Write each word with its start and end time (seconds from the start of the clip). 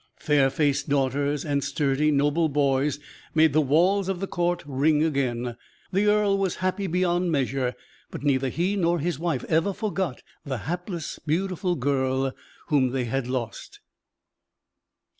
Fair 0.17 0.49
faced 0.49 0.89
daughters 0.89 1.45
and 1.45 1.63
sturdy, 1.63 2.09
noble 2.09 2.49
boys 2.49 2.97
made 3.35 3.53
the 3.53 3.61
walls 3.61 4.09
of 4.09 4.19
the 4.19 4.25
Court 4.25 4.63
ring 4.65 5.03
again. 5.03 5.55
The 5.93 6.07
earl 6.07 6.39
was 6.39 6.55
happy 6.55 6.87
beyond 6.87 7.31
measure, 7.31 7.75
but 8.09 8.23
neither 8.23 8.49
he 8.49 8.75
nor 8.75 8.97
his 8.97 9.19
wife 9.19 9.43
ever 9.47 9.73
forgot 9.73 10.23
the 10.43 10.57
hapless, 10.65 11.19
beautiful 11.19 11.75
girl 11.75 12.33
whom 12.69 12.89
they 12.89 13.03
had 13.05 13.27
lost. 13.27 13.79